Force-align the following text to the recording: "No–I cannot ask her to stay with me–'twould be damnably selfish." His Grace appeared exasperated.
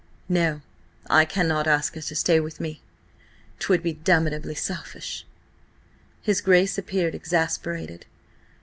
"No–I 0.29 1.25
cannot 1.25 1.67
ask 1.67 1.93
her 1.93 2.01
to 2.01 2.15
stay 2.15 2.39
with 2.39 2.59
me–'twould 2.59 3.83
be 3.83 3.93
damnably 3.93 4.55
selfish." 4.55 5.27
His 6.23 6.41
Grace 6.41 6.79
appeared 6.79 7.13
exasperated. 7.13 8.07